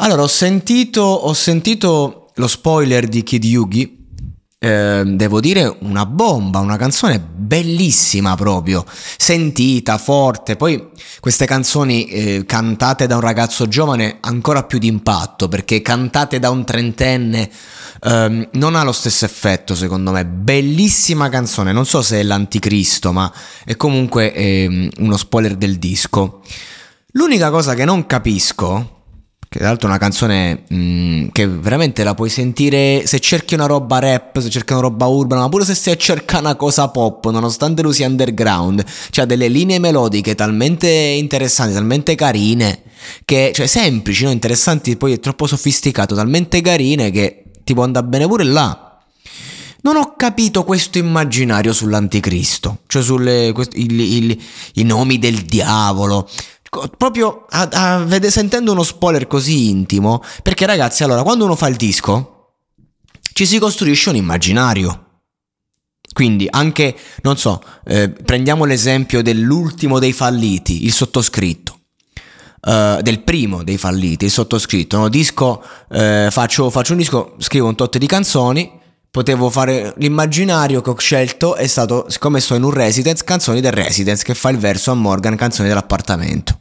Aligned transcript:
Allora, 0.00 0.22
ho 0.22 0.28
sentito, 0.28 1.00
ho 1.00 1.32
sentito 1.32 2.30
lo 2.32 2.46
spoiler 2.46 3.08
di 3.08 3.24
Kid 3.24 3.42
Yugi. 3.42 3.96
Eh, 4.60 5.02
devo 5.04 5.40
dire 5.40 5.76
una 5.80 6.06
bomba, 6.06 6.60
una 6.60 6.76
canzone 6.76 7.18
bellissima 7.18 8.36
proprio, 8.36 8.84
sentita, 8.88 9.98
forte. 9.98 10.54
Poi 10.54 10.90
queste 11.18 11.46
canzoni 11.46 12.06
eh, 12.06 12.44
cantate 12.46 13.08
da 13.08 13.16
un 13.16 13.22
ragazzo 13.22 13.66
giovane 13.66 14.18
ancora 14.20 14.62
più 14.62 14.78
d'impatto 14.78 15.48
perché 15.48 15.82
cantate 15.82 16.38
da 16.38 16.50
un 16.50 16.64
trentenne 16.64 17.50
eh, 18.00 18.48
non 18.52 18.76
ha 18.76 18.84
lo 18.84 18.92
stesso 18.92 19.24
effetto 19.24 19.74
secondo 19.74 20.12
me. 20.12 20.24
Bellissima 20.24 21.28
canzone, 21.28 21.72
non 21.72 21.86
so 21.86 22.02
se 22.02 22.20
è 22.20 22.22
l'anticristo, 22.22 23.10
ma 23.10 23.32
è 23.64 23.74
comunque 23.74 24.32
ehm, 24.32 24.90
uno 24.98 25.16
spoiler 25.16 25.56
del 25.56 25.76
disco. 25.76 26.42
L'unica 27.12 27.50
cosa 27.50 27.74
che 27.74 27.84
non 27.84 28.06
capisco 28.06 28.92
che 29.48 29.58
tra 29.58 29.68
l'altro 29.68 29.88
è 29.88 29.90
una 29.90 29.98
canzone 29.98 30.64
mh, 30.68 30.76
mm, 30.76 31.26
che 31.32 31.48
veramente 31.48 32.04
la 32.04 32.14
puoi 32.14 32.28
sentire 32.28 33.06
se 33.06 33.18
cerchi 33.18 33.54
una 33.54 33.64
roba 33.64 33.98
rap, 33.98 34.38
se 34.40 34.50
cerchi 34.50 34.72
una 34.72 34.82
roba 34.82 35.06
urbana, 35.06 35.42
ma 35.42 35.48
pure 35.48 35.64
se 35.64 35.74
stai 35.74 35.94
a 35.94 35.96
cercare 35.96 36.44
una 36.44 36.54
cosa 36.54 36.88
pop, 36.88 37.30
nonostante 37.30 37.80
lui 37.80 37.94
sia 37.94 38.06
underground, 38.06 38.84
c'ha 39.10 39.24
delle 39.24 39.48
linee 39.48 39.78
melodiche 39.78 40.34
talmente 40.34 40.88
interessanti, 40.88 41.72
talmente 41.72 42.14
carine, 42.14 42.82
che, 43.24 43.52
cioè 43.54 43.66
semplici, 43.66 44.24
no? 44.24 44.30
interessanti, 44.30 44.96
poi 44.96 45.14
è 45.14 45.20
troppo 45.20 45.46
sofisticato, 45.46 46.14
talmente 46.14 46.60
carine 46.60 47.10
che 47.10 47.44
ti 47.64 47.72
può 47.72 47.84
andare 47.84 48.06
bene 48.06 48.26
pure 48.26 48.44
là. 48.44 48.82
Non 49.80 49.96
ho 49.96 50.14
capito 50.16 50.64
questo 50.64 50.98
immaginario 50.98 51.72
sull'anticristo, 51.72 52.80
cioè 52.88 53.02
i 53.02 54.82
nomi 54.82 55.18
del 55.18 55.42
diavolo, 55.42 56.28
proprio 56.96 57.46
a, 57.48 57.68
a, 57.70 57.98
vede, 57.98 58.30
sentendo 58.30 58.72
uno 58.72 58.82
spoiler 58.82 59.26
così 59.26 59.68
intimo, 59.68 60.22
perché 60.42 60.66
ragazzi, 60.66 61.02
allora, 61.02 61.22
quando 61.22 61.44
uno 61.44 61.56
fa 61.56 61.68
il 61.68 61.76
disco, 61.76 62.54
ci 63.32 63.46
si 63.46 63.58
costruisce 63.58 64.10
un 64.10 64.16
immaginario. 64.16 65.04
Quindi 66.12 66.48
anche, 66.50 66.96
non 67.22 67.36
so, 67.36 67.62
eh, 67.84 68.08
prendiamo 68.08 68.64
l'esempio 68.64 69.22
dell'ultimo 69.22 69.98
dei 69.98 70.12
falliti, 70.12 70.84
il 70.84 70.92
sottoscritto. 70.92 71.74
Uh, 72.60 73.00
del 73.02 73.20
primo 73.20 73.62
dei 73.62 73.78
falliti, 73.78 74.24
il 74.24 74.32
sottoscritto. 74.32 74.98
No? 74.98 75.08
Disco, 75.08 75.62
eh, 75.90 76.26
faccio, 76.28 76.70
faccio, 76.70 76.90
un 76.90 76.98
disco, 76.98 77.36
scrivo 77.38 77.68
un 77.68 77.76
tot 77.76 77.98
di 77.98 78.06
canzoni, 78.08 78.78
potevo 79.08 79.48
fare 79.48 79.94
l'immaginario 79.98 80.82
che 80.82 80.90
ho 80.90 80.98
scelto 80.98 81.54
è 81.54 81.68
stato, 81.68 82.06
siccome 82.08 82.40
sto 82.40 82.56
in 82.56 82.64
un 82.64 82.72
residence, 82.72 83.22
canzoni 83.22 83.60
del 83.60 83.72
residence 83.72 84.24
che 84.24 84.34
fa 84.34 84.50
il 84.50 84.58
verso 84.58 84.90
a 84.90 84.94
Morgan, 84.94 85.36
canzoni 85.36 85.68
dell'appartamento. 85.68 86.57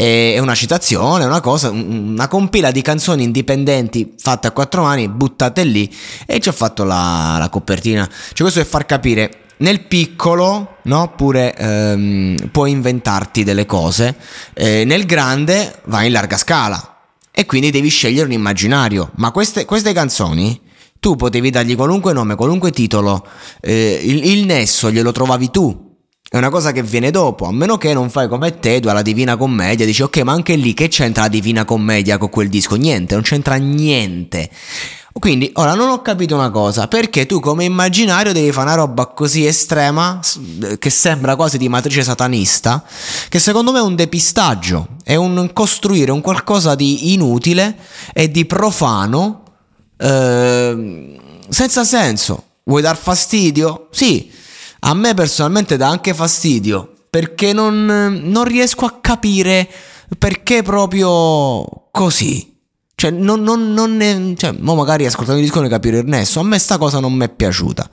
È 0.00 0.38
una 0.38 0.54
citazione, 0.54 1.26
una 1.26 1.42
cosa, 1.42 1.68
una 1.68 2.26
compila 2.26 2.70
di 2.70 2.80
canzoni 2.80 3.22
indipendenti 3.22 4.14
fatte 4.16 4.46
a 4.46 4.50
quattro 4.50 4.80
mani, 4.80 5.10
buttate 5.10 5.62
lì 5.62 5.94
e 6.24 6.40
ci 6.40 6.48
ho 6.48 6.52
fatto 6.52 6.84
la, 6.84 7.36
la 7.38 7.50
copertina. 7.50 8.08
Cioè 8.08 8.40
questo 8.40 8.60
è 8.60 8.64
far 8.64 8.86
capire 8.86 9.40
nel 9.58 9.82
piccolo, 9.82 10.76
no? 10.84 11.12
Pure 11.14 11.54
ehm, 11.54 12.48
puoi 12.50 12.70
inventarti 12.70 13.44
delle 13.44 13.66
cose, 13.66 14.16
eh, 14.54 14.84
nel 14.86 15.04
grande 15.04 15.80
vai 15.84 16.06
in 16.06 16.12
larga 16.12 16.38
scala 16.38 16.96
e 17.30 17.44
quindi 17.44 17.70
devi 17.70 17.90
scegliere 17.90 18.24
un 18.24 18.32
immaginario. 18.32 19.10
Ma 19.16 19.32
queste, 19.32 19.66
queste 19.66 19.92
canzoni 19.92 20.58
tu 20.98 21.14
potevi 21.14 21.50
dargli 21.50 21.76
qualunque 21.76 22.14
nome, 22.14 22.36
qualunque 22.36 22.70
titolo, 22.70 23.22
eh, 23.60 24.00
il, 24.02 24.24
il 24.30 24.46
nesso 24.46 24.90
glielo 24.90 25.12
trovavi 25.12 25.50
tu. 25.50 25.88
È 26.32 26.36
una 26.36 26.48
cosa 26.48 26.70
che 26.70 26.84
viene 26.84 27.10
dopo, 27.10 27.46
a 27.46 27.52
meno 27.52 27.76
che 27.76 27.92
non 27.92 28.08
fai 28.08 28.28
come 28.28 28.60
te, 28.60 28.78
tu 28.78 28.86
alla 28.86 29.02
Divina 29.02 29.36
Commedia, 29.36 29.84
dici 29.84 30.02
ok, 30.02 30.18
ma 30.18 30.30
anche 30.30 30.54
lì 30.54 30.74
che 30.74 30.86
c'entra 30.86 31.24
la 31.24 31.28
Divina 31.28 31.64
Commedia 31.64 32.18
con 32.18 32.30
quel 32.30 32.48
disco? 32.48 32.76
Niente, 32.76 33.14
non 33.14 33.24
c'entra 33.24 33.56
niente. 33.56 34.48
Quindi, 35.12 35.50
ora 35.54 35.74
non 35.74 35.88
ho 35.90 36.00
capito 36.02 36.36
una 36.36 36.50
cosa, 36.50 36.86
perché 36.86 37.26
tu 37.26 37.40
come 37.40 37.64
immaginario 37.64 38.32
devi 38.32 38.52
fare 38.52 38.68
una 38.68 38.76
roba 38.76 39.06
così 39.06 39.44
estrema, 39.44 40.20
che 40.78 40.90
sembra 40.90 41.34
quasi 41.34 41.58
di 41.58 41.68
matrice 41.68 42.04
satanista, 42.04 42.84
che 43.28 43.40
secondo 43.40 43.72
me 43.72 43.80
è 43.80 43.82
un 43.82 43.96
depistaggio, 43.96 44.86
è 45.02 45.16
un 45.16 45.50
costruire 45.52 46.12
un 46.12 46.20
qualcosa 46.20 46.76
di 46.76 47.12
inutile 47.12 47.76
e 48.12 48.30
di 48.30 48.44
profano 48.44 49.40
Ehm, 50.00 51.16
senza 51.48 51.84
senso. 51.84 52.44
Vuoi 52.64 52.82
dar 52.82 52.96
fastidio? 52.96 53.88
Sì, 53.90 54.30
a 54.80 54.94
me 54.94 55.14
personalmente 55.14 55.76
dà 55.76 55.88
anche 55.88 56.14
fastidio 56.14 56.92
perché 57.10 57.52
non, 57.52 57.84
non 58.24 58.44
riesco 58.44 58.84
a 58.84 58.98
capire 59.00 59.68
perché 60.18 60.62
proprio 60.62 61.88
così. 61.90 62.48
Cioè, 62.94 63.10
non, 63.10 63.42
non, 63.42 63.72
non 63.72 63.96
ne, 63.96 64.34
cioè, 64.36 64.52
magari 64.52 65.06
ascoltando 65.06 65.40
il 65.40 65.46
disco 65.46 65.62
ne 65.62 65.68
capire 65.68 65.98
il 66.00 66.06
nesso. 66.06 66.38
A 66.40 66.42
me 66.42 66.58
sta 66.58 66.76
cosa 66.76 67.00
non 67.00 67.14
mi 67.14 67.24
è 67.24 67.28
piaciuta. 67.30 67.88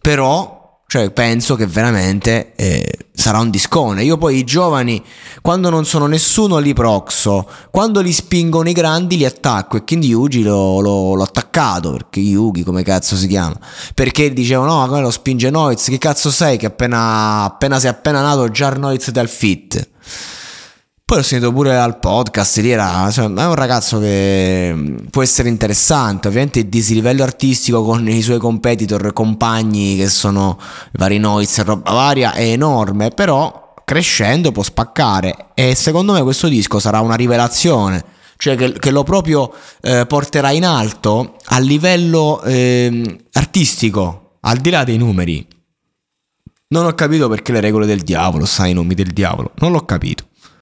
Però 0.00 0.59
cioè, 0.90 1.12
penso 1.12 1.54
che 1.54 1.68
veramente 1.68 2.50
eh, 2.56 2.98
sarà 3.12 3.38
un 3.38 3.48
discone. 3.48 4.02
Io 4.02 4.18
poi 4.18 4.38
i 4.38 4.42
giovani, 4.42 5.00
quando 5.40 5.70
non 5.70 5.84
sono 5.84 6.06
nessuno, 6.06 6.58
li 6.58 6.74
proxo. 6.74 7.48
Quando 7.70 8.00
li 8.00 8.12
spingono 8.12 8.68
i 8.68 8.72
grandi, 8.72 9.16
li 9.16 9.24
attacco. 9.24 9.76
E 9.76 9.84
quindi 9.84 10.08
Yugi 10.08 10.42
l'ho, 10.42 10.80
l'ho, 10.80 11.14
l'ho 11.14 11.22
attaccato. 11.22 11.92
Perché 11.92 12.18
Yugi, 12.18 12.64
come 12.64 12.82
cazzo 12.82 13.14
si 13.14 13.28
chiama? 13.28 13.54
Perché 13.94 14.32
dicevano, 14.32 14.80
no, 14.80 14.88
come 14.88 15.00
lo 15.00 15.12
spinge 15.12 15.48
Noiz. 15.48 15.84
Che 15.84 15.98
cazzo 15.98 16.28
sei? 16.28 16.58
Che 16.58 16.66
appena, 16.66 17.44
appena 17.44 17.78
sei 17.78 17.90
appena 17.90 18.20
nato, 18.20 18.50
già 18.50 18.70
Noiz 18.70 19.12
dal 19.12 19.28
fit. 19.28 19.88
Poi 21.10 21.18
l'ho 21.18 21.24
sentito 21.24 21.52
pure 21.52 21.76
al 21.76 21.98
podcast, 21.98 22.58
lì 22.58 22.70
era, 22.70 23.10
cioè, 23.10 23.24
è 23.24 23.44
un 23.44 23.54
ragazzo 23.56 23.98
che 23.98 24.70
mm, 24.72 24.96
può 25.10 25.22
essere 25.22 25.48
interessante, 25.48 26.28
ovviamente 26.28 26.60
il 26.60 26.68
dislivello 26.68 27.24
artistico 27.24 27.82
con 27.82 28.08
i 28.08 28.22
suoi 28.22 28.38
competitor, 28.38 29.12
compagni 29.12 29.96
che 29.96 30.08
sono 30.08 30.56
vari 30.92 31.18
Noiz 31.18 31.64
roba 31.64 31.90
varia 31.90 32.32
è 32.32 32.44
enorme, 32.44 33.08
però 33.08 33.74
crescendo 33.84 34.52
può 34.52 34.62
spaccare 34.62 35.48
e 35.54 35.74
secondo 35.74 36.12
me 36.12 36.22
questo 36.22 36.46
disco 36.46 36.78
sarà 36.78 37.00
una 37.00 37.16
rivelazione, 37.16 38.04
cioè 38.36 38.54
che, 38.54 38.74
che 38.74 38.92
lo 38.92 39.02
proprio 39.02 39.52
eh, 39.80 40.06
porterà 40.06 40.52
in 40.52 40.64
alto 40.64 41.38
a 41.46 41.58
livello 41.58 42.40
eh, 42.42 43.18
artistico, 43.32 44.36
al 44.42 44.58
di 44.58 44.70
là 44.70 44.84
dei 44.84 44.96
numeri. 44.96 45.44
Non 46.68 46.86
ho 46.86 46.94
capito 46.94 47.28
perché 47.28 47.50
le 47.50 47.58
regole 47.58 47.84
del 47.84 48.02
diavolo, 48.02 48.46
sai 48.46 48.70
i 48.70 48.74
nomi 48.74 48.94
del 48.94 49.10
diavolo, 49.10 49.50
non 49.56 49.72
l'ho 49.72 49.84
capito. 49.84 50.28